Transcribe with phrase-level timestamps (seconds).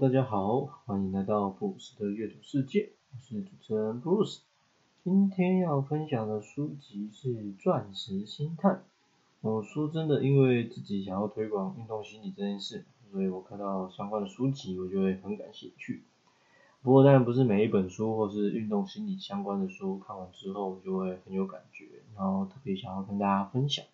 [0.00, 4.42] 大家好，欢迎来到布鲁斯的阅读世界，我是主持人布鲁斯。
[5.02, 8.68] 今天要分享的书籍是《钻石心态》。
[9.40, 16.04] 我说真的，因为自己想要推广运动心理这件事，所以我看到相关的书籍，我就会很感兴趣。
[16.82, 21.86] 不过当然不是每一本书或是运动心理相关的书看完之后，就会很有感觉，
[22.16, 23.84] 然后特别想要跟大家分享。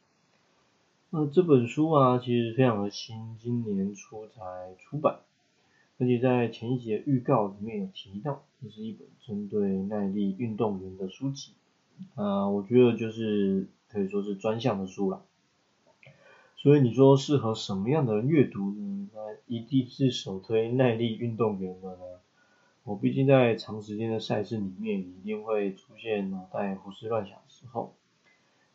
[1.09, 5.21] 那这本书啊，其实非常的新，今年初才出版，
[5.99, 11.53] 而且在前一集的预告里面有提到，这是一本针对耐力运动员的书籍。
[12.17, 15.23] 啊，我觉得就是可以说是专项的书啦。
[16.57, 19.09] 所以你说适合什么样的人阅读呢？
[19.13, 22.03] 那一定是首推耐力运动员的呢。
[22.83, 27.95] 我毕竟在长时间的赛事里面，一定会出现脑袋胡思乱想的时候。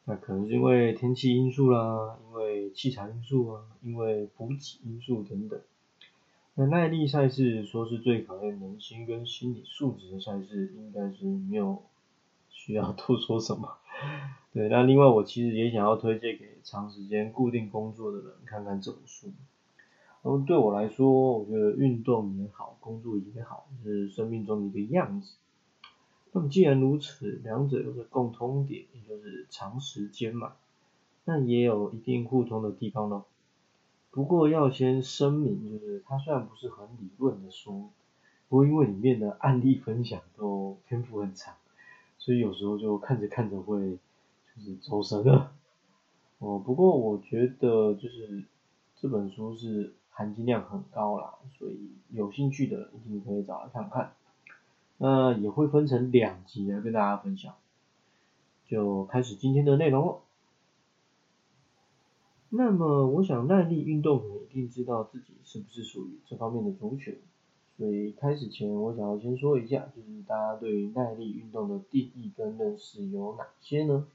[0.06, 5.60] 那可能是因为天气因素啦，因为器材因素啊，因为补给因素等等。
[6.56, 11.84] 那耐力赛事说是最考验人心跟心理素质的赛事，应该是没有
[12.50, 13.78] 需要 多说什么。
[14.52, 19.32] 对，那另外我其实也想要推荐给长时间固定工作的人看看这本书。
[20.22, 25.36] 然对我来说，我觉得运动也好，工作也好，是生命中的一个样子。
[26.34, 30.54] 那么既然如此，两者有个共通点，也就是长时间嘛，
[31.24, 33.24] 那也有一定互通的地方喽。
[34.12, 37.90] 不过要先声明，就是它虽然不是很理论的书，
[38.48, 41.56] 不过因为里面的案例分享都篇幅很长，
[42.18, 43.98] 所以有时候就看着看着会
[44.56, 45.52] 就是走神了。
[46.40, 48.44] 哦，不过我觉得就是
[48.96, 54.14] 这本书是含金量很高啦，所以有兴趣的一定可以找来看看。
[54.98, 57.56] 那也会分成两集来跟大家分享，
[58.68, 60.20] 就开始今天的内容了。
[62.52, 67.20] 那么，我想耐力运动员一定知道自己是不是属于这方面的族群，
[67.78, 74.08] 所以开始前，我想要先说一下，就是大家对于耐力运动的定义跟认识有哪些呢？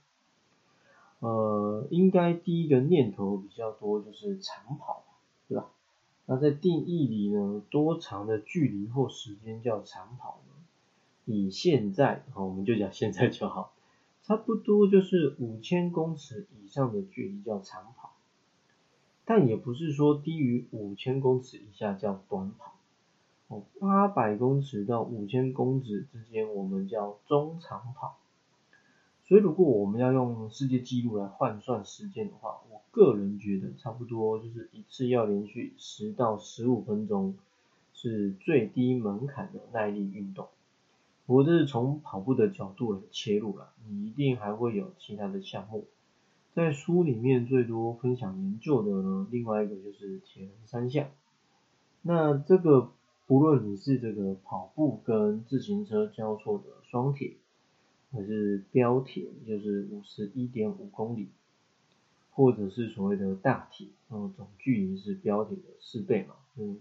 [1.20, 5.04] 呃，应该第一个念头比较多就是长跑，
[5.48, 5.70] 对吧？
[6.26, 10.54] 那在定义里呢，多长的距离或时间叫长跑呢？
[11.24, 13.72] 以现在，好，我们就讲现在就好，
[14.24, 18.03] 差不多就是五千公尺以上的距离叫长跑，
[19.24, 22.74] 但也不是说低于五千公尺以下叫短跑，
[23.48, 28.18] 哦，八百公尺到五千公尺之间我们叫中长跑，
[29.22, 37.34] 所以如果我们要用世界纪录来换算时间的话，我个人觉得差不多就是一次要连续十到十五分钟
[37.94, 40.48] 是最低门槛的耐力运动。
[41.26, 45.86] 不过这是从跑步的角度来切入了，你一定还会有其他的项目。
[46.54, 51.08] 在书里面最多分享研究的呢，另外一个就是铁人三项。
[52.02, 52.92] 那这个
[53.26, 57.34] 不论你是这个跑步跟自行车交错的双铁，
[58.12, 61.28] 还是标铁，就是五十一点五公里，
[62.30, 66.78] 或者是所谓的大铁，嗯，总距离是标铁的四倍嘛，嗯，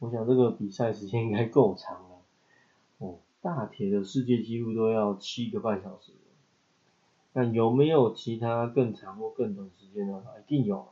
[0.00, 2.16] 我想这个比赛时间应该够长了，
[2.98, 3.18] 哦。
[3.40, 6.12] 大铁的世界纪录都要七个半小时，
[7.38, 10.20] 那有没有其他更长或更短时间的？
[10.44, 10.88] 一定有。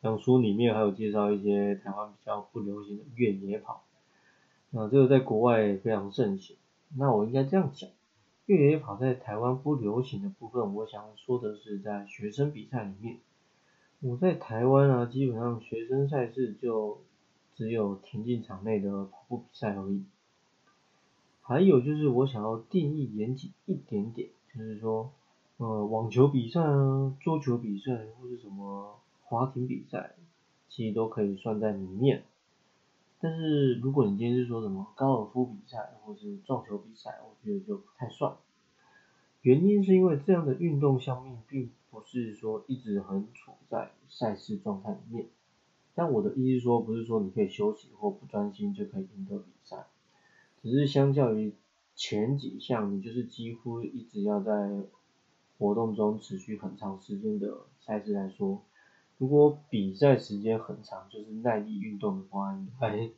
[0.00, 3.84] 像书里面还有介绍一些台湾比较不流行的越野跑，
[4.70, 6.56] 那这个在国外非常盛行。
[6.96, 7.90] 那我应该这样讲，
[8.46, 13.18] 越野跑在台湾不流行的部分，我想说的是在学生比赛里面。
[14.00, 17.02] 我在台湾啊，基本上学生赛事就
[17.54, 20.02] 只有田径场内的跑步比赛而已。
[21.42, 25.12] 还有就是我想要定义严谨一点点，就是说，
[25.62, 30.16] 呃，网球比赛啊，桌球比赛或者什么滑艇比赛，
[30.68, 32.24] 其实都可以算在里面。
[33.20, 38.34] 但是如果你今天是说什么高尔夫比赛或是撞球比赛，我觉得就不太算。
[39.42, 45.28] 原因是因为这样的运动项目并不是说一直很处在赛事状态里面。
[45.94, 49.86] 但我的意思说，不是说你可以休息或不专心就可以赢得比赛。
[50.60, 51.52] 只是相较于
[51.94, 54.52] 前几项，你就是几乎一直要在
[55.62, 58.60] 活动中持续很长时间的赛事来说，
[59.16, 63.08] 如果比赛时间很长，就是耐力运动的话，应该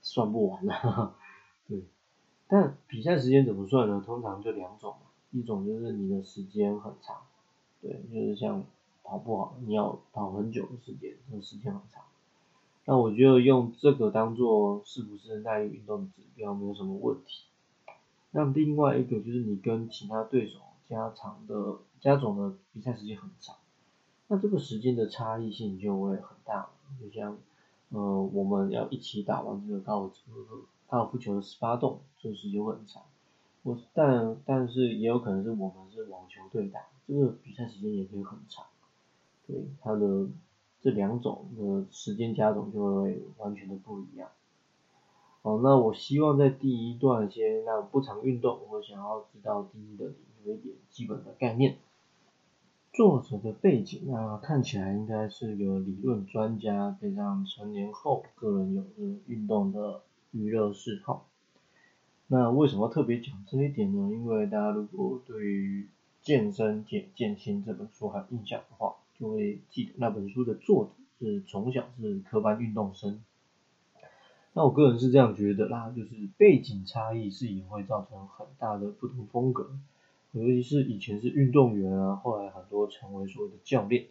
[0.00, 1.16] 算不完了。
[1.66, 1.82] 对，
[2.46, 4.00] 但比赛时间怎么算呢？
[4.06, 7.22] 通常就两种嘛，一种就是你的时间很长，
[7.82, 8.62] 对，就是像
[9.02, 12.04] 跑步好，你要跑很久的时间，这个时间很长。
[12.84, 17.46] 那我觉得用这个当做是不是耐力运动的指标没有什么问题。
[18.30, 20.60] 那另外一个就是你跟其他对手
[20.90, 23.54] 加长的加总的比赛时间很长，
[24.26, 26.70] 那这个时间的差异性就会很大。
[27.00, 27.38] 就像
[27.90, 33.04] 呃，我们要一起打完这个高尔夫高尔夫球的十八洞，这个时间会很长。
[33.62, 38.64] 我但但是也有可能是我们是网球对打，这个比赛时间也可以很长。
[39.46, 40.26] 对，它的
[40.80, 44.28] 这两种的时间加总就会完全的不一样。
[45.42, 50.12] 好，那我希望在第一段先让不常运动，我想要知道第一的
[50.44, 51.76] 有一点基本的概念。
[52.92, 60.02] 作者的背景啊，看起来应该是个理论专家，配上成年后个人有着运动的
[60.32, 61.26] 娱乐嗜好。
[62.26, 64.10] 那为什么特别讲这一点呢？
[64.12, 65.84] 因为大家如果对于
[66.26, 73.22] 《健身减健心》这本书还有印象的话，就会记得那本书的作者是从小是科班运动生。
[74.52, 79.70] 那我个人是这样觉得啦，就是背景差异是也会造成很大的不同风格。
[80.32, 84.06] 尤其是以前是运动员啊，后来很多成为所谓的教练，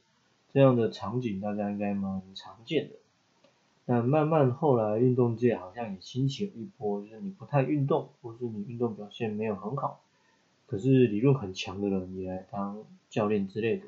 [0.51, 2.95] 这样的场景大家应该蛮常见的。
[3.85, 10.01] 那慢慢后来运动界好像也兴起了一波，就是你不太运动，或是你运动表现没有很好，
[10.67, 13.83] 可是理论很强的人也来当教练之类的。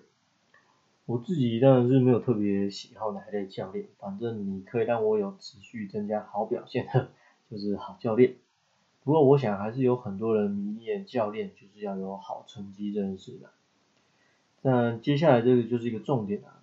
[1.06, 7.10] 我自己当然是没有特别喜好哪一类教练，反正你可以让我有持续增加好表现的，
[7.52, 8.36] 就是好教练。
[9.04, 13.50] 不过我想还是有很多人迷恋教练，就是要有好成绩这件事的。
[14.62, 16.62] 那接下来这个就是一个重点啊，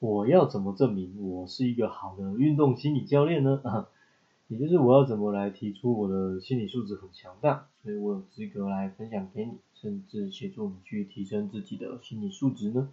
[0.00, 3.86] 我要怎么证明我是一个好的运动心理教练呢？
[4.48, 12.90] 也就是我要怎么来提出我的心理素质很强大，所以我有资格来分享给你，甚至协助你去提升自己的心理素质呢？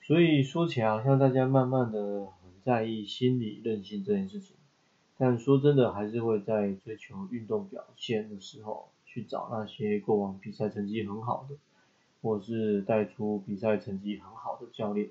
[0.00, 4.56] 所以说起来好像大家慢慢的很在意心理韧性这件事情。
[5.18, 11.56] 但说真的，还是会在追求运动表现的时候，去找那些过往比赛成绩很好的，
[12.20, 15.08] 或是带出比赛成绩很好的教练，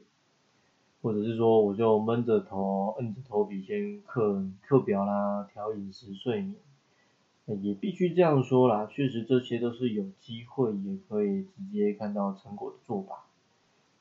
[1.01, 13.24] 或者是说我就闷着头、摁着头皮先课课表啦、调饮食、睡眠，也必须这样说啦，确实这些都是有机会也可以直接看到成果的做法。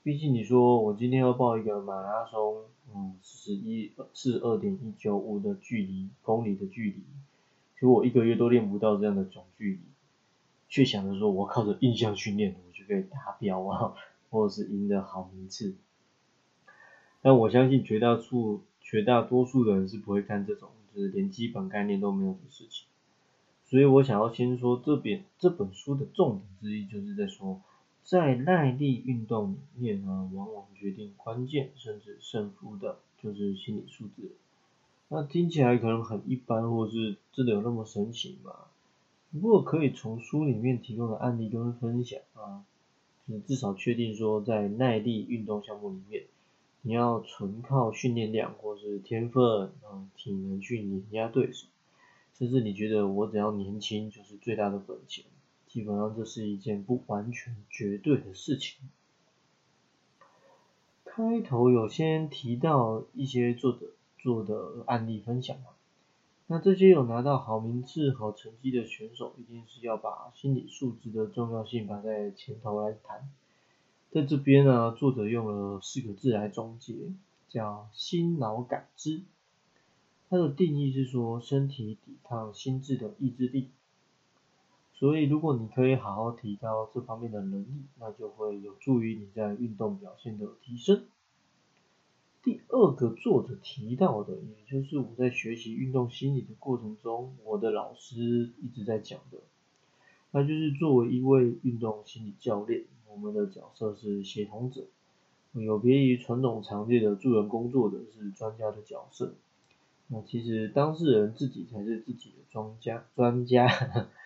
[0.05, 2.65] 毕竟你说我今天要报一个马拉松。
[2.93, 6.97] 嗯，十一四二点一九五的距离公里的距离，
[7.73, 9.79] 其实我一个月都练不到这样的总距离，
[10.69, 13.95] 却想着说我靠着印象训练，我就可以达标啊，
[14.29, 15.73] 或者是赢得好名次。
[17.23, 22.85] 但我相信绝大数绝大多数的人是不会干这种，就是连基本概念都没有的事情。
[23.63, 27.59] 所以我想要先说这边这本书的重点之一，就是在说。
[28.05, 34.29] 在耐力运动里面呢，往往决定关键甚至胜负的，就是心理素质。
[35.07, 38.51] 那听起来可能很一般，或是真的有那么神奇吗？
[39.31, 42.63] 不过可以从书里面提供的案例跟分享啊，
[43.25, 46.25] 你至少确定说，在耐力运动项目里面，
[46.83, 51.65] 你要纯靠训练量或是天分啊体能去碾压对手，
[52.37, 55.25] 甚至你觉得我只要年轻就是最大的本钱。
[55.75, 58.79] 基本上这是一件不完全绝对的事情。
[61.03, 63.87] 开头有先提到一些作者
[64.17, 65.71] 做的案例分享嘛，
[66.47, 73.29] 那这些有拿到好名次、好成绩的选手，一定是要把心理素质的重要性摆在前头来谈。
[74.11, 76.93] 在这边呢，作者用了四个字来总结，
[77.49, 79.23] 叫心脑感知。
[80.29, 83.71] 它的定义是说，身体抵抗心智的意志力。
[84.97, 91.03] 所以，如果你可以好好提高这方面的能力，那就会有助于你在运动表现的提升。
[92.41, 99.39] 第二个作者提到的，也就是我在学习运动心理的过程中，我的老师一直在讲的，
[100.31, 104.85] 那就是作为一位运动心理教练，我们的角色是协同者，
[105.51, 109.33] 有别于传统常见的助人工作者是专家的角色。
[110.07, 113.67] 那其实当事人自己才是自己的专家，专家。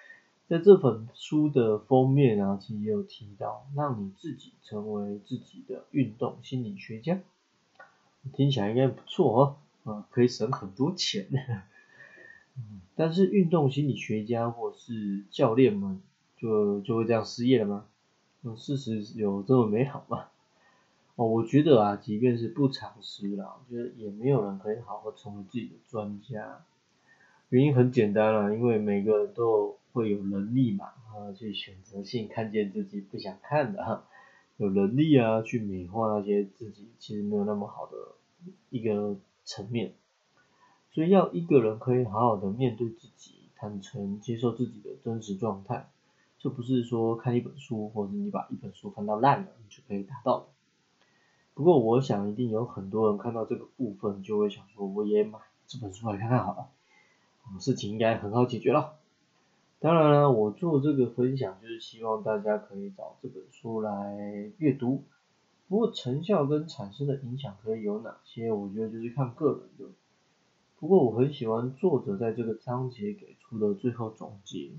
[0.49, 7.19] 在这本书的封面啊，其实也有提到，让你自己成为自己的运动心理学家，
[8.33, 11.27] 听起来应该不错哦，啊，可以省很多钱。
[12.97, 16.01] 但是运动心理学家或是教练们
[16.35, 17.85] 就就会这样失业了吗？
[18.57, 20.25] 事实有这么美好吗？
[21.15, 26.65] 哦，我觉得啊，即便是不尝试啦，我觉得也没有人可以好好成为自己的专家。
[27.49, 29.78] 原因很简单啦，因为每个人都有。
[29.91, 30.85] 会有能力嘛？
[30.85, 34.03] 啊，去选择性看见自己不想看的哈，
[34.57, 37.97] 有能力啊，去美化那些自己其实没有那么好的
[38.69, 39.93] 一个层面。
[40.91, 45.87] 所以要一个人可以好好的面对自己，坦诚接受自己的真实状态，
[46.39, 50.45] 这不是说看一本书或者你把一本书翻到烂了你就可以达到的。
[51.53, 56.69] 不过我想一定有很多人看到这个部分就会想说，我也买这本书来看看好了，
[57.59, 58.97] 事情应该很好解决了。
[59.79, 65.03] 当然了，我做这个分享就是希望大家可以找这本书来阅读。
[65.69, 68.51] 不过成效跟产生的影响可以有哪些？
[68.51, 69.93] 我觉得就是看个人的。
[70.79, 74.71] 不过我很喜欢作者在这个章节给出的最后总结，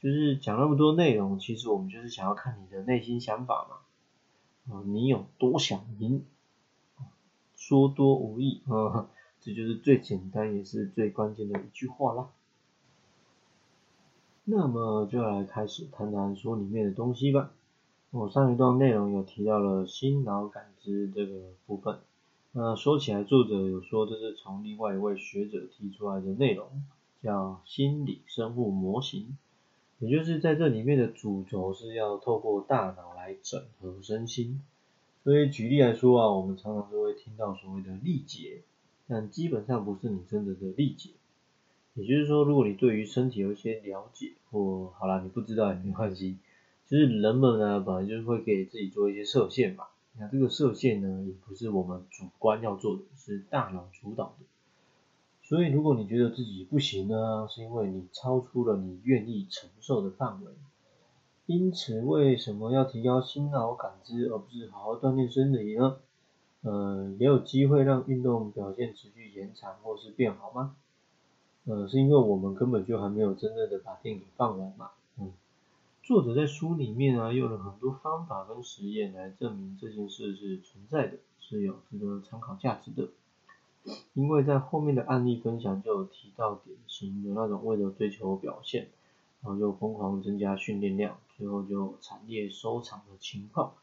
[0.00, 4.74] 就是讲那么多内容，其实我们就是想要看你的内心想法嘛。
[4.74, 6.24] 啊，你有多想赢？
[7.56, 9.10] 说多无益啊，
[9.40, 12.28] 这就是最简单也是最关键的一句话啦。
[14.52, 17.52] 那么就来开始谈谈书里面的东西吧。
[18.10, 22.00] 我上一段内容有提到了心脑感知这个部分。
[22.50, 26.66] 那说起来，作者有说这是从另外一位学者提出来的内容，
[27.22, 29.38] 叫心理生物模型。
[30.00, 34.60] 也就是在这里面的主轴是要透过大脑来整合身心。
[35.22, 38.62] 所以举例来说啊，我们常常都会听到所谓的力竭，
[39.06, 41.10] 但基本上不是你真的的力竭。
[42.00, 46.38] 也就是说，如果你对于身体有一些了解，或好了，你不知道也没关系。
[46.86, 49.84] 其实人们呢，本来就是会给自己做一些设限嘛。
[50.18, 54.46] 那这个设限呢，也不是我们主观要做的，是大脑主导的。
[55.42, 60.52] 所以，如果你觉得自己不行呢，是因为你超出了你愿意承受的范围。
[61.46, 65.98] 因此，为什么要提高心脑感知，而不是好好锻炼身体呢？
[66.62, 70.76] 呃，也有机会让运动表现持续延长或是变好吗？
[71.64, 74.90] 呃，是因为我们根本就还没有真正的把电影放完嘛。
[75.18, 75.30] 嗯，
[76.02, 83.08] 作者在书里面啊用了很多方法跟实验来证明这件事是存在的，是有值得参考价值的。
[84.14, 88.88] 因为在后面的案例分享就有提到典型的那种为了追求表现，
[89.42, 93.74] 然后就疯狂增加训练量，最后就惨烈收场的情况。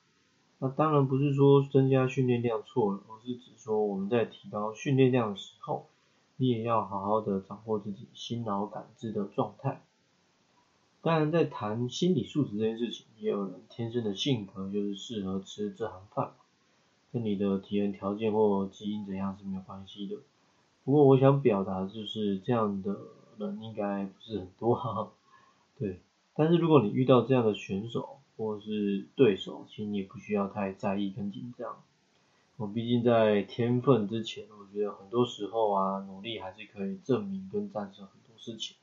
[0.59, 5.85] 那当然不是说增加训练量错了，而是指说我们在提高训练量的时候。
[6.37, 9.81] 你也要好好的掌握自己心脑感知的状态。
[11.01, 16.31] 当然，在谈心理素质这件事情，也有人天生的性格就是适合吃这行饭，
[17.13, 20.17] 跟你的体验条件或基因怎样是没有关系的。
[20.83, 22.97] 不过，我想表达就是这样的
[23.37, 25.11] 人应该不是很多，哈哈。
[25.77, 26.01] 对。
[26.35, 31.81] 但是如果你遇到这样的选手或是对手，其实你也不需要太在意跟紧张。
[32.57, 38.75] 我毕竟在天分之前，我觉得很多时候啊，努力还是可以证明跟战胜很多事情。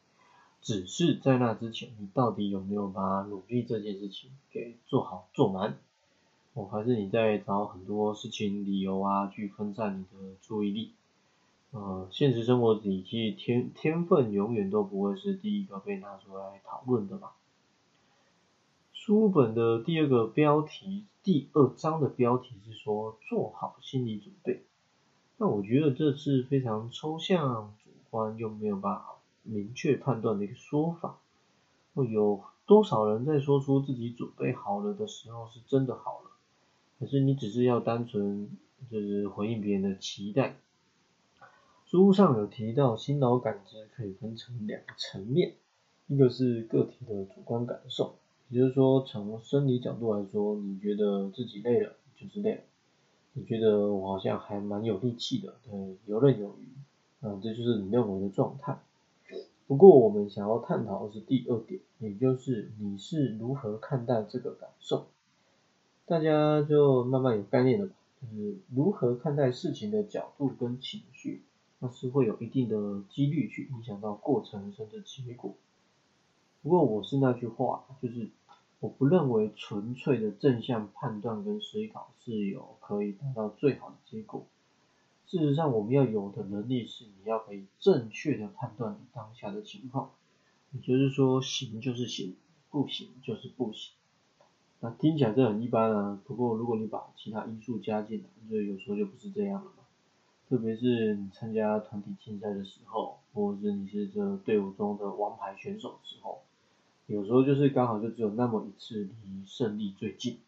[0.62, 5.76] 只是在那之前，你到底有没有把努力这件事情给做好做满？
[6.52, 10.92] 哦，还是你在找很多事情理由啊，去分散你的注意力？
[11.72, 17.32] 呃，现实生活里，其实天天分永远都不会是第一个被拿出来讨论的吧。
[19.06, 24.62] 书本的第二个标题，第二章的标题是说做好心理准备。
[25.36, 31.18] 那我觉得这是非常抽象、主观又没有办法明确判断的一个说法。
[31.94, 36.30] 会有多少人在说出自己准备好了的时候是真的好了，
[36.98, 38.48] 可是你只是要单纯
[38.90, 40.56] 就是回应别人的期待？
[41.84, 45.56] 书上有提到，心脑感知可以分成两个层面，
[46.06, 48.16] 一个是个体的主观感受。
[48.54, 52.60] 也就是说，从生理角度来说，你觉得自己累了就是累了，
[53.32, 56.68] 你觉得我好像还蛮有力气的，对，游刃有余，
[57.22, 58.78] 嗯，这就是你认为的状态。
[59.66, 65.08] 不过我们想要探讨的是第二点，也就是你是如何看待这个感受。
[66.06, 67.94] 大家就慢慢有概念了吧？
[68.22, 71.42] 就是如何看待事情的角度跟情绪，
[71.80, 75.54] 那是会有一定的几率去影响到过程甚至结果。
[76.62, 78.28] 不过我是那句话，就是。
[78.84, 84.44] 我不认为纯粹的正向判断跟思考是有可以达到最好的结果。
[85.26, 90.10] 事实上，我们要有的能力是你要可以正确的判断你当下的情况，
[90.72, 92.36] 也就是说，行就是行，
[92.70, 93.94] 不行就是不行。
[94.80, 99.84] 那听起来这很一般啊，不过如果你把其他因素加进来，就有时候就不是这样了嘛。
[100.50, 106.42] 特别是你参加团体竞赛的时候，或者是你是这队伍中的王牌选手的时候。
[107.06, 110.38] 有时候就是刚好就只有那么一次离胜利最近，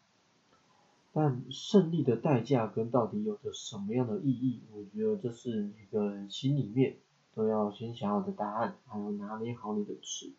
[1.13, 4.61] 但胜利的代价跟到底有着什么样的意义？
[4.73, 6.95] 我觉得这是每个人心里面
[7.35, 10.31] 都要先想好的答案，还有拿捏好你的尺，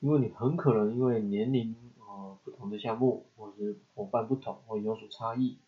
[0.00, 5.58] 因为你很可能因为年龄呃不同的项目，或是伙伴不同，会有所差异。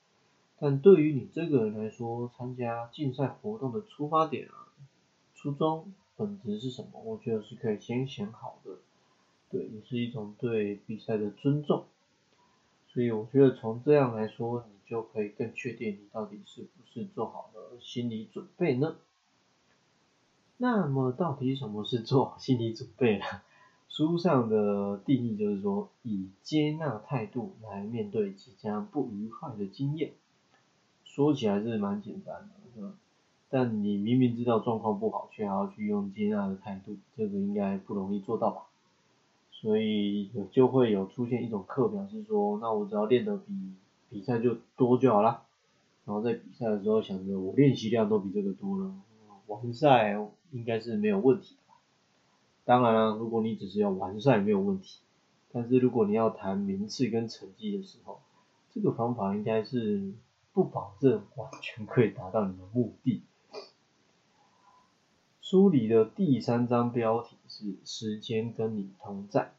[0.58, 4.66] 但对于你这个人来说，参加竞赛活动的出发点啊、
[5.36, 7.00] 初衷、本质是什么？
[7.04, 8.72] 我觉得是可以先想好的。
[9.50, 11.84] 对，也是一种对比赛的尊重。
[12.88, 18.96] 所以我觉得从这样来说，你就可以更确定你到底是不是做好了心理准备呢？
[20.56, 23.24] 那么到底什么是做好心理准备呢？
[23.88, 30.12] 书上的定义就是说，以接纳态度来面对即将不愉快的经验。
[31.04, 32.94] 说起来是蛮简单的，
[33.48, 38.67] 但你明明知道状况不好，却还要去用接纳的态度，这个应该不容易做到吧？
[39.60, 43.74] 所以就会有出现一种课表，是说，那我只要练的比
[44.08, 45.42] 比赛就多就好了。
[46.04, 48.94] 然后在比赛的时候想着，我练习量都比这个多了，
[49.48, 50.16] 完赛
[50.52, 51.74] 应该是没有问题的。
[52.64, 55.00] 当然了，如果你只是要完赛没有问题，
[55.50, 58.20] 但是如果你要谈名次跟成绩的时候，
[58.72, 60.12] 这个方法应该是
[60.52, 63.22] 不保证完全可以达到你的目的。
[65.50, 69.52] 书里的第三章标题是“时间跟你同在”，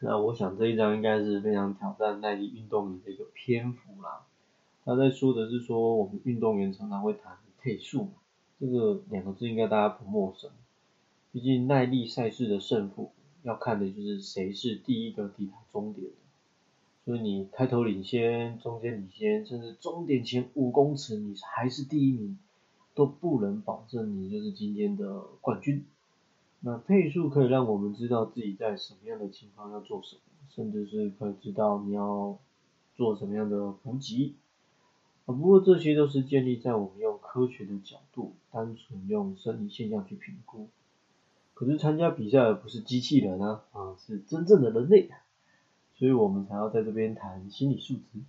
[0.00, 4.24] 那我想这一章应该是非常挑战耐力运动员的一个篇幅啦。
[4.82, 8.12] 他在说的是说，我们运动员常常会谈配速嘛，
[8.58, 10.50] 这个两个字应该大家不陌生。
[11.32, 13.10] 毕竟耐力赛事的胜负
[13.42, 16.12] 要看的就是谁是第一个抵达终点的，
[17.04, 22.38] 所以你开头领先、中间领先，甚至终点前五公尺你还是第一名，
[22.94, 25.84] 都不能保证你就是今天的冠军。
[26.60, 32.38] 那配速可以让我们知道自己在什么样的情况要做什么，甚至是可以知道你要
[32.96, 34.34] 做什么样的补给。
[35.26, 40.68] 啊，不过这些都是建立在我们用科学的角度，单纯用生理现象去评估。
[41.54, 45.10] 可是参加比赛的不是机器人啊，啊是真正的人类，
[45.96, 48.20] 所以我们才要在这边谈心理素质，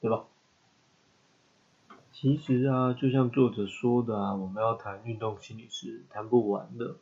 [0.00, 0.24] 对吧？
[2.12, 6.96] 其实啊，就像作者说的啊，我们要谈运动心理是谈不完的。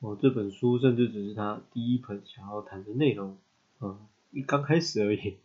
[0.00, 3.36] 我这本书甚至只是他第一本想要谈的内容，
[3.80, 3.98] 嗯，
[4.32, 5.36] 一刚开始而已。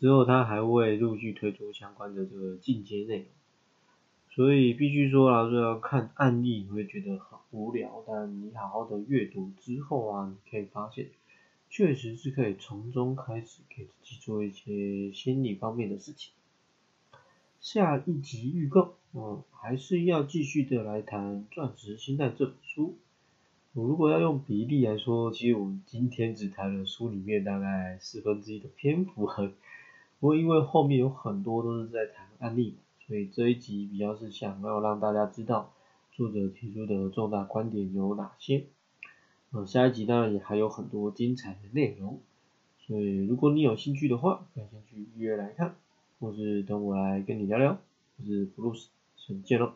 [0.00, 3.26] 之后他还会陆续推出相关的这个进阶内容。
[4.30, 11.10] 所以必须说啊，说要看案例你会觉得很无聊，但你好好的阅读之后啊，你可以发现，
[11.68, 16.32] 确实是可以从中开始给自己做一些心理方面的事情。
[17.70, 22.96] 下一集预告，嗯，还是要继续的来谈《钻石心态》这本书。
[23.74, 32.78] 我如果要用比例来说，其实我今天只谈了书里面大概四分之一的篇幅，不过因为后面有很多都是在谈案例。
[33.06, 35.74] 所以这一集比较是想要让大家知道
[36.12, 38.64] 作者提出的重大观点有哪些。
[39.50, 42.18] 呃，下一集当然也还有很多精彩的内容，
[42.86, 45.76] 所以如果你有兴趣的话，可以先去预约来看，
[46.18, 47.78] 或是等我来跟你聊聊。
[48.16, 49.74] 我是 Bruce，，先见喽。